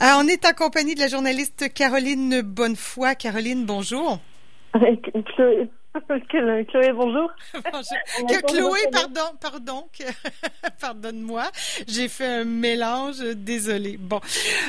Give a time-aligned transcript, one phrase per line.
[0.00, 3.14] on est en compagnie de la journaliste Caroline Bonnefoy.
[3.16, 4.18] Caroline, bonjour.
[6.28, 7.30] Chloé, bonjour.
[8.48, 9.88] Chloé, pardon, pardon,
[10.80, 11.44] pardonne-moi,
[11.86, 13.96] j'ai fait un mélange, désolé.
[13.98, 14.20] Bon,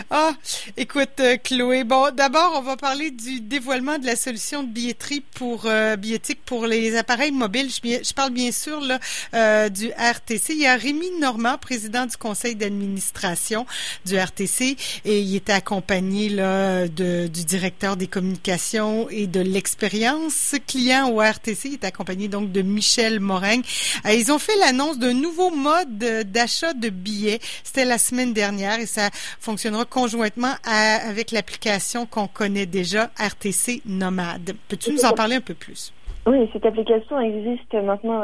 [0.09, 0.31] ah,
[0.75, 5.23] écoute, euh, Chloé, bon, d'abord, on va parler du dévoilement de la solution de billetterie
[5.35, 7.69] pour euh, billettique pour les appareils mobiles.
[7.69, 8.99] Je, parle bien sûr là
[9.33, 10.53] euh, du RTC.
[10.53, 13.65] Il y a Rémi Normand, président du conseil d'administration
[14.05, 20.55] du RTC, et il était accompagné là de, du directeur des communications et de l'expérience
[20.67, 21.69] client au RTC.
[21.69, 23.59] Il est accompagné donc de Michel Morin.
[24.05, 25.97] Euh, ils ont fait l'annonce d'un nouveau mode
[26.31, 27.39] d'achat de billets.
[27.63, 29.09] C'était la semaine dernière et ça
[29.39, 34.55] fonctionnera conjointement avec l'application qu'on connaît déjà, RTC Nomade.
[34.67, 35.93] Peux-tu nous en parler un peu plus?
[36.27, 38.23] Oui, cette application existe maintenant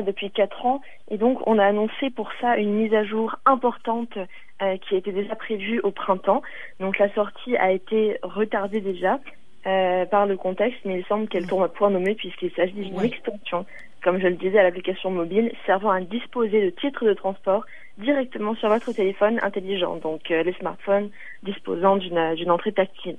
[0.00, 4.16] depuis quatre ans et donc on a annoncé pour ça une mise à jour importante
[4.62, 6.40] euh, qui été déjà prévue au printemps.
[6.80, 9.18] Donc la sortie a été retardée déjà
[9.66, 13.00] euh, par le contexte, mais il semble qu'elle tourne à point nommé puisqu'il s'agit d'une
[13.00, 13.64] extension,
[14.02, 17.64] comme je le disais, à l'application mobile servant à disposer de titres de transport
[17.98, 21.10] directement sur votre téléphone intelligent, donc euh, les smartphones
[21.42, 23.16] disposant d'une entrée tactile.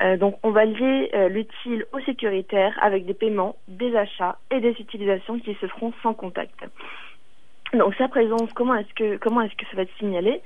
[0.00, 4.76] Euh, donc on va lier l'utile au sécuritaire avec des paiements, des achats et des
[4.78, 6.64] utilisations qui se feront sans contact.
[7.72, 10.42] Donc sa présence, comment est-ce que comment est-ce que ça va être signalé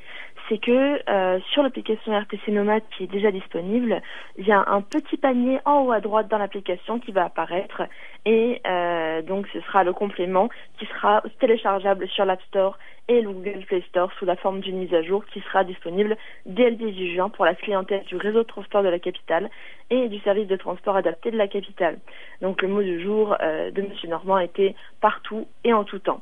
[0.46, 4.02] C'est que euh, sur l'application RTC Nomade qui est déjà disponible,
[4.36, 7.84] il y a un petit panier en haut à droite dans l'application qui va apparaître
[8.26, 13.30] et euh, donc ce sera le complément qui sera téléchargeable sur l'App Store et le
[13.30, 16.76] Google Play Store sous la forme d'une mise à jour qui sera disponible dès le
[16.76, 19.48] 18 juin pour la clientèle du réseau de transport de la capitale
[19.88, 22.00] et du service de transport adapté de la capitale.
[22.42, 26.20] Donc le mot du jour euh, de Monsieur Normand était partout et en tout temps.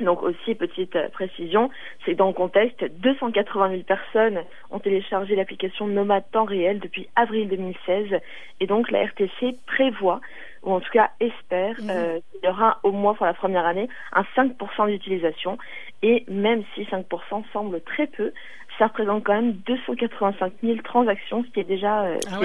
[0.00, 1.70] Donc aussi, petite euh, précision,
[2.04, 7.48] c'est dans le contexte, 280 000 personnes ont téléchargé l'application Nomade temps réel depuis avril
[7.48, 8.20] 2016
[8.60, 10.20] et donc la RTC prévoit,
[10.64, 11.90] ou en tout cas espère, mhm.
[11.90, 15.58] euh, qu'il y aura au moins pour la première année un 5% d'utilisation
[16.02, 18.32] et même si 5% semble très peu,
[18.78, 22.04] ça représente quand même 285 000 transactions, ce qui est déjà...
[22.04, 22.40] Euh, ah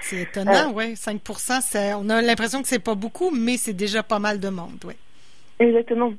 [0.00, 0.96] c'est étonnant, oui.
[0.96, 1.20] 5
[1.96, 4.94] on a l'impression que c'est pas beaucoup, mais c'est déjà pas mal de monde, oui.
[5.58, 6.12] Exactement.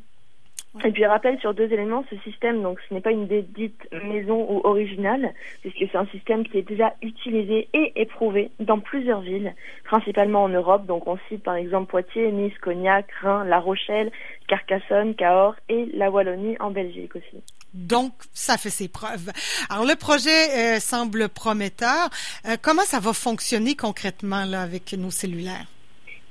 [0.86, 4.46] Et puis rappel sur deux éléments, ce système, donc ce n'est pas une dite maison
[4.50, 9.56] ou originale, puisque c'est un système qui est déjà utilisé et éprouvé dans plusieurs villes,
[9.84, 10.86] principalement en Europe.
[10.86, 14.12] Donc on cite par exemple Poitiers, Nice, Cognac, Reims, La Rochelle,
[14.48, 17.44] Carcassonne, Cahors et la Wallonie en Belgique aussi.
[17.74, 19.32] Donc, ça fait ses preuves.
[19.70, 22.10] Alors, le projet euh, semble prometteur.
[22.48, 25.68] Euh, comment ça va fonctionner concrètement là avec nos cellulaires?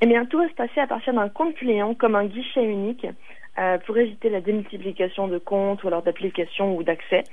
[0.00, 3.06] Eh bien, tout va se passer à partir d'un compte client comme un guichet unique.
[3.58, 7.24] Euh, pour éviter la démultiplication de comptes ou alors d'applications ou d'accès.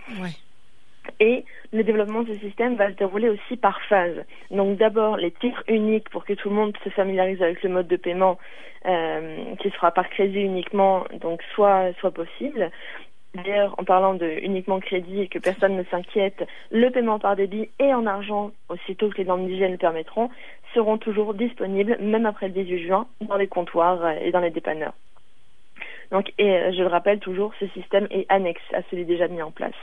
[1.20, 4.26] Et le développement de ce système va se dérouler aussi par phase.
[4.50, 7.88] Donc d'abord les titres uniques pour que tout le monde se familiarise avec le mode
[7.88, 8.40] de paiement
[8.88, 12.72] euh, qui sera par crédit uniquement, donc soit soit possible.
[13.36, 17.70] D'ailleurs, en parlant de uniquement crédit et que personne ne s'inquiète, le paiement par débit
[17.80, 20.32] et en argent, aussitôt que les normes d'hygiène le permettront,
[20.74, 24.94] seront toujours disponibles, même après le 18 juin, dans les comptoirs et dans les dépanneurs.
[26.12, 29.42] Donc, et euh, je le rappelle toujours, ce système est annexe à celui déjà mis
[29.42, 29.76] en place.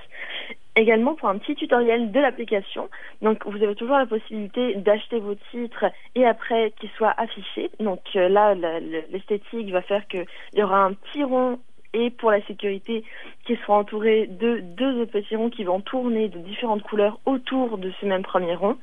[0.74, 2.88] Également pour un petit tutoriel de l'application,
[3.20, 5.84] donc vous avez toujours la possibilité d'acheter vos titres
[6.14, 7.70] et après qu'ils soient affichés.
[7.78, 10.24] Donc euh, là, l'esthétique va faire qu'il
[10.54, 11.58] y aura un petit rond
[11.94, 13.04] et pour la sécurité
[13.44, 17.76] qui sera entouré de deux autres petits ronds qui vont tourner de différentes couleurs autour
[17.76, 18.78] de ce même premier rond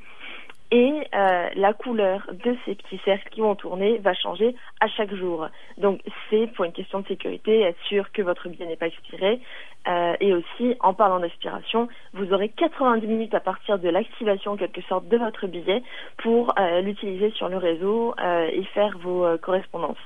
[0.71, 5.13] et euh, la couleur de ces petits cercles qui vont tourner va changer à chaque
[5.15, 5.47] jour.
[5.77, 9.39] Donc c'est pour une question de sécurité, être sûr que votre billet n'est pas expiré.
[9.87, 14.57] Euh, et aussi, en parlant d'expiration, vous aurez 90 minutes à partir de l'activation en
[14.57, 15.81] quelque sorte de votre billet
[16.17, 18.13] pour euh, l'utiliser sur le réseau
[18.51, 19.97] et faire vos correspondances.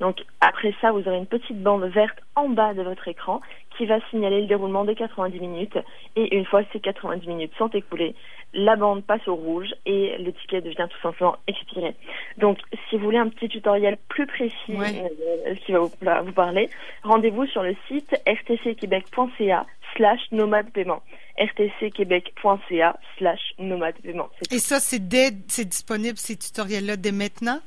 [0.00, 3.40] Donc après ça, vous aurez une petite bande verte en bas de votre écran
[3.76, 5.78] qui va signaler le déroulement des 90 minutes.
[6.16, 8.14] Et une fois ces 90 minutes sont écoulées,
[8.54, 11.94] la bande passe au rouge et le ticket devient tout simplement expiré.
[12.38, 12.58] Donc
[12.88, 16.70] si vous voulez un petit tutoriel plus précis euh, qui va vous, parler,
[17.02, 21.02] rendez-vous sur le site rtcquebec.ca slash nomade paiement
[21.38, 24.28] rtcquebec.ca slash nomade paiement.
[24.50, 25.02] Et ça, c'est
[25.48, 27.60] c'est disponible ces tutoriels-là dès maintenant?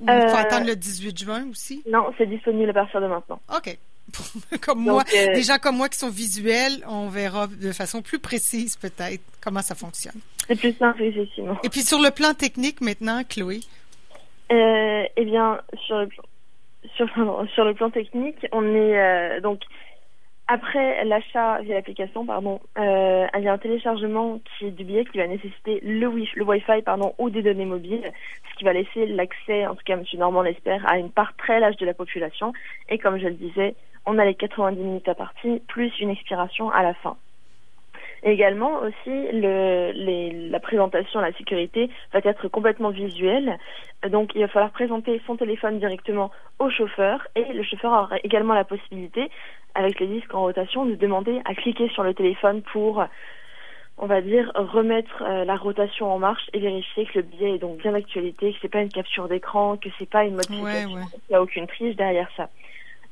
[0.00, 1.82] Il faut euh, attendre le 18 juin aussi?
[1.88, 3.40] Non, c'est disponible à partir de maintenant.
[3.54, 3.76] OK.
[4.60, 8.18] comme moi, euh, des gens comme moi qui sont visuels, on verra de façon plus
[8.18, 10.20] précise peut-être comment ça fonctionne.
[10.48, 11.56] C'est plus simple, effectivement.
[11.62, 13.60] Et puis sur le plan technique maintenant, Chloé?
[14.50, 16.08] Euh, eh bien, sur le,
[16.96, 17.06] sur,
[17.54, 19.60] sur le plan technique, on est donc
[20.52, 25.04] Après l'achat via l'application, pardon, euh, il y a un téléchargement qui est du billet
[25.04, 28.10] qui va nécessiter le, wi le Wi-Fi pardon, ou des données mobiles,
[28.50, 30.02] ce qui va laisser l'accès, en tout cas M.
[30.14, 32.52] Normand l'espère, à une part très large de la population.
[32.88, 33.76] Et comme je le disais,
[34.06, 37.16] on a les 90 minutes à partie, plus une expiration à la fin.
[38.24, 38.96] également aussi,
[39.32, 43.56] le, les, la présentation, la sécurité va être complètement visuelle.
[44.08, 48.54] Donc, il va falloir présenter son téléphone directement au chauffeur et le chauffeur aura également
[48.54, 49.30] la possibilité
[49.74, 53.04] avec les disques en rotation, de demander à cliquer sur le téléphone pour,
[53.98, 57.58] on va dire, remettre euh, la rotation en marche et vérifier que le billet est
[57.58, 61.20] donc bien d'actualité, que c'est pas une capture d'écran, que c'est pas une modification, qu'il
[61.30, 62.48] n'y a aucune triche derrière ça.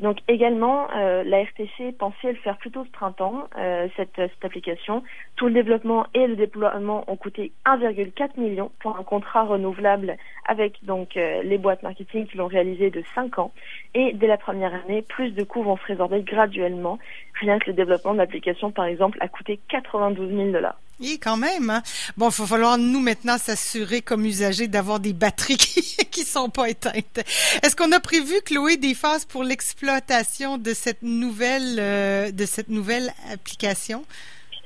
[0.01, 5.03] Donc également, euh, la RTC pensait le faire plus tôt ce printemps, euh, cette, application.
[5.35, 10.17] Tout le développement et le déploiement ont coûté 1,4 million pour un contrat renouvelable
[10.47, 13.53] avec donc euh, les boîtes marketing qui l'ont réalisé de 5 ans.
[13.95, 16.99] Et dès la première année, plus de coûts vont se résorber graduellement.
[17.41, 20.79] Rien que le développement de l'application, par exemple, a coûté 92 000 dollars.
[21.01, 21.71] Oui, quand même.
[21.71, 21.83] Hein?
[22.17, 26.51] Bon, il va falloir nous maintenant s'assurer comme usagers d'avoir des batteries qui, qui sont
[26.51, 27.19] pas éteintes.
[27.63, 32.69] Est-ce qu'on a prévu, Chloé, des phases pour l'exploitation de cette nouvelle euh, de cette
[32.69, 34.05] nouvelle application?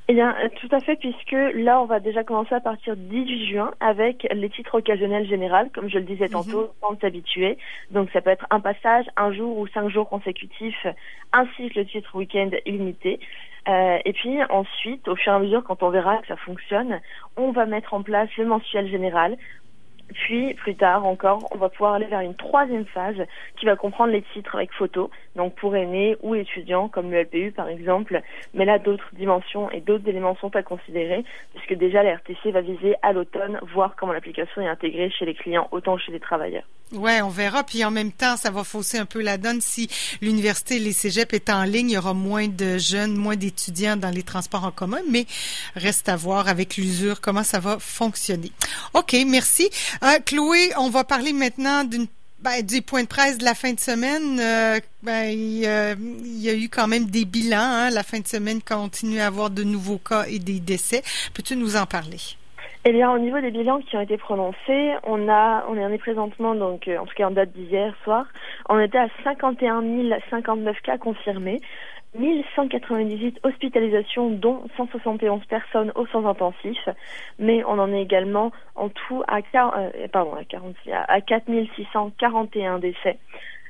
[0.08, 3.24] Eh bien, euh, tout à fait, puisque là, on va déjà commencer à partir du
[3.24, 6.32] 18 juin avec les titres occasionnels généraux, comme je le disais mhm.
[6.32, 7.56] tantôt, sans s'habituer.
[7.92, 10.86] Donc, ça peut être un passage, un jour ou cinq jours consécutifs,
[11.32, 13.20] ainsi que le titre week-end illimité.
[13.68, 17.00] Euh, et puis ensuite, au fur et à mesure, quand on verra que ça fonctionne,
[17.36, 19.36] on va mettre en place le mensuel général
[20.12, 23.16] puis, plus tard encore, on va pouvoir aller vers une troisième phase
[23.58, 27.52] qui va comprendre les titres avec photos, donc pour aînés ou étudiants, comme le LPU
[27.52, 28.20] par exemple.
[28.54, 31.24] Mais là, d'autres dimensions et d'autres éléments sont à considérer,
[31.54, 35.34] puisque déjà la RTC va viser à l'automne, voir comment l'application est intégrée chez les
[35.34, 36.64] clients, autant chez les travailleurs.
[36.92, 37.64] Ouais, on verra.
[37.64, 39.60] Puis en même temps, ça va fausser un peu la donne.
[39.62, 39.88] Si
[40.20, 43.96] l'université et les cégeps est en ligne, il y aura moins de jeunes, moins d'étudiants
[43.96, 45.24] dans les transports en commun, mais
[45.74, 48.52] reste à voir avec l'usure comment ça va fonctionner.
[48.92, 49.70] OK, merci.
[50.02, 51.84] Euh, Chloé, on va parler maintenant
[52.40, 56.54] ben, du point de presse de la fin de semaine, euh, ben, il, y a
[56.54, 57.58] eu quand même des bilans.
[57.60, 57.90] Hein.
[57.90, 61.02] La fin de semaine continue à avoir de nouveaux cas et des décès.
[61.34, 62.18] Peux-tu nous en parler?
[62.84, 66.56] Eh bien, au niveau des bilans qui ont été prononcés, on a, on est présentement,
[66.56, 68.26] donc, euh, en tout cas en date d'hier soir,
[68.68, 69.84] on était à 51
[70.30, 71.60] 059 cas confirmés,
[72.14, 76.88] 1198 hospitalisations, dont 171 personnes au soins intensifs,
[77.38, 83.18] mais on en est également en tout à, euh, pardon, à, 46, à 4641 décès.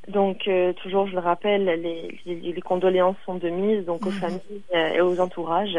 [0.08, 4.18] Donc, euh, toujours, je le rappelle, les, les, condoléances sont de mise, donc aux mhm.
[4.18, 4.62] familles
[4.94, 5.78] et aux entourages.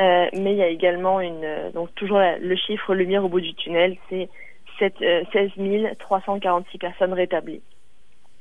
[0.00, 3.40] Euh, mais il y a également une, euh, donc toujours le chiffre lumière au bout
[3.40, 4.28] du tunnel, c'est
[4.78, 5.50] 16
[5.98, 7.62] 346 euh, personnes rétablies.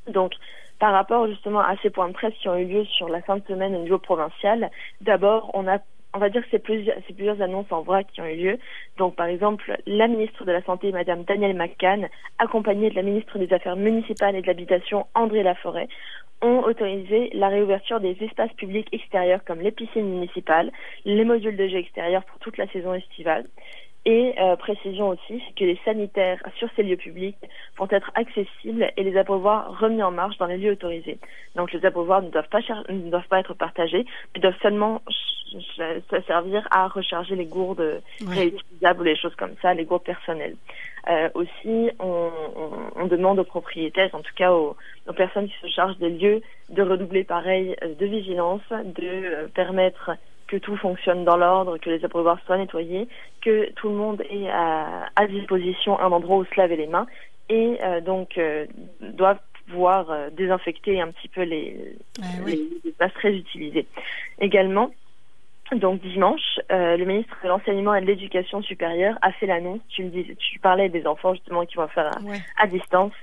[0.07, 0.33] Donc,
[0.79, 3.37] par rapport justement à ces points de presse qui ont eu lieu sur la fin
[3.37, 4.69] de semaine au niveau provincial,
[5.01, 5.79] d'abord, on a
[6.13, 8.57] on va dire que c'est plusieurs, plusieurs annonces en vrac qui ont eu lieu.
[8.97, 12.07] Donc, par exemple, la ministre de la Santé, Madame Danielle McCann,
[12.39, 15.87] accompagnée de la ministre des Affaires municipales et de l'Habitation, André Laforêt,
[16.41, 20.71] ont autorisé la réouverture des espaces publics extérieurs comme les piscines municipales,
[21.05, 23.45] les modules de jeux extérieurs pour toute la saison estivale.
[24.09, 27.35] Et euh, précision aussi que les sanitaires sur ces lieux publics
[27.77, 31.19] vont être accessibles et les abreuvoirs remis en marche dans les lieux autorisés.
[31.55, 35.01] Donc les abreuvoirs ne doivent pas, ne doivent pas être partagés, mais doivent seulement
[36.25, 40.55] servir à recharger les gourdes réutilisables ou les choses comme ça, les gourdes personnelles.
[41.09, 42.29] Euh, aussi, on,
[42.95, 44.77] on, demande aux propriétaires, en tout cas aux,
[45.07, 49.47] aux, personnes qui se chargent des lieux, de redoubler pareil euh, de vigilance, de euh,
[49.53, 50.11] permettre
[50.47, 53.07] que tout fonctionne dans l'ordre, que les abreuvoirs soient nettoyés,
[53.41, 57.07] que tout le monde ait à, à disposition un endroit où se laver les mains
[57.49, 58.37] et donc
[59.01, 59.39] doivent
[59.69, 63.87] pouvoir désinfecter un petit peu les, ah les espaces très utilisés.
[64.39, 64.91] Également,
[65.75, 69.81] donc dimanche, euh, le ministre de l'enseignement et de l'éducation supérieure a fait l'annonce.
[69.89, 72.17] Tu me dis, tu parlais des enfants justement qui vont faire
[72.57, 73.13] à, distance.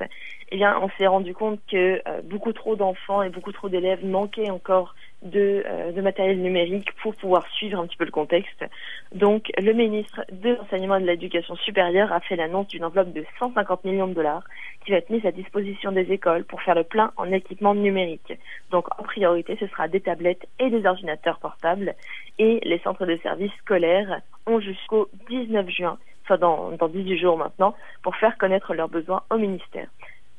[0.51, 4.05] Eh bien, on s'est rendu compte que euh, beaucoup trop d'enfants et beaucoup trop d'élèves
[4.05, 8.65] manquaient encore de, euh, de, matériel numérique pour pouvoir suivre un petit peu le contexte.
[9.13, 13.25] Donc, le ministre de l'enseignement et de l'éducation supérieure a fait l'annonce d'une enveloppe de
[13.39, 14.45] 150 millions de dollars
[14.85, 18.33] qui va être mise à disposition des écoles pour faire le plein en équipement numérique.
[18.71, 21.95] Donc, en priorité, ce sera des tablettes et des ordinateurs portables.
[22.39, 27.39] Et les centres de services scolaires ont jusqu'au 19 juin, soit dans, dans 18 jours
[27.39, 29.89] maintenant, pour faire connaître leurs besoins au ministère.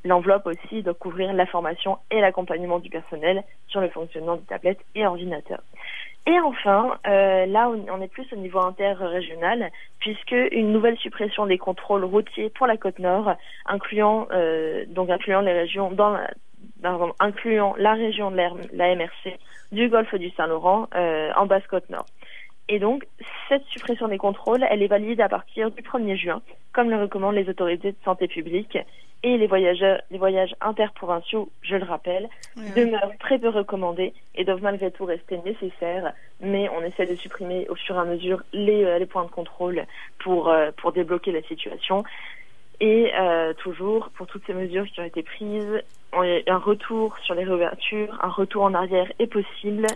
[0.05, 4.85] L'enveloppe aussi doit couvrir la formation et l'accompagnement du personnel sur le fonctionnement des tablettes
[4.93, 5.63] et ordinateurs.
[6.27, 11.57] Et enfin, euh, là on est plus au niveau interrégional, puisque une nouvelle suppression des
[11.57, 13.35] contrôles routiers pour la côte nord,
[13.65, 16.17] incluant euh, donc incluant les régions dans
[17.19, 19.37] incluant la région de la MRC,
[19.71, 22.05] du golfe du Saint-Laurent, en Basse-Côte-Nord.
[22.67, 23.05] Et donc,
[23.47, 26.41] cette suppression des contrôles, elle est valide à partir du 1er juin,
[26.73, 28.77] comme le recommandent les autorités de santé publique.
[29.27, 32.29] Et les, voyageurs, les voyages interprovinciaux, je le rappelle,
[32.75, 36.13] demeurent très peu recommandés et doivent malgré tout rester nécessaires.
[36.41, 39.31] Mais on essaie de supprimer au fur et à mesure les, euh, les points de
[39.31, 39.83] contrôle
[40.19, 42.03] pour, euh, pour débloquer la situation.
[42.79, 45.81] Et euh, toujours, pour toutes ces mesures qui ont été prises,
[46.13, 49.87] un retour sur les réouvertures, un retour en arrière est possible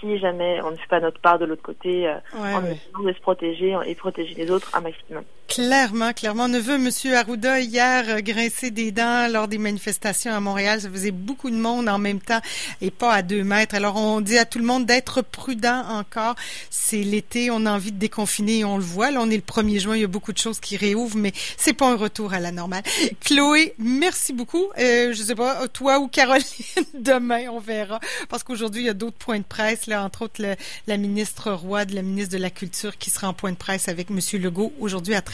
[0.00, 3.12] si jamais on ne fait pas notre part de l'autre côté, euh, en essayant de
[3.12, 5.24] se protéger et protéger les autres un maximum.
[5.48, 6.48] Clairement, clairement.
[6.48, 10.80] Neveu, Monsieur Arruda, hier, euh, grincé des dents lors des manifestations à Montréal.
[10.80, 12.40] Ça faisait beaucoup de monde en même temps
[12.80, 13.74] et pas à deux mètres.
[13.74, 16.34] Alors, on dit à tout le monde d'être prudent encore.
[16.70, 19.10] C'est l'été, on a envie de déconfiner et on le voit.
[19.10, 21.32] Là, on est le 1er juin, il y a beaucoup de choses qui réouvrent, mais
[21.56, 22.82] c'est pas un retour à la normale.
[23.20, 24.64] Chloé, merci beaucoup.
[24.78, 26.44] Euh, je sais pas, toi ou Caroline,
[26.94, 28.00] demain, on verra.
[28.28, 30.42] Parce qu'aujourd'hui, il y a d'autres points de presse, là, entre autres
[30.86, 33.88] la ministre Roy, de la ministre de la Culture, qui sera en point de presse
[33.88, 35.33] avec Monsieur Legault aujourd'hui à 13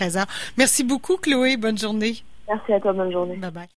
[0.57, 1.57] Merci beaucoup, Chloé.
[1.57, 2.17] Bonne journée.
[2.49, 2.93] Merci à toi.
[2.93, 3.37] Bonne journée.
[3.37, 3.69] Bye bye.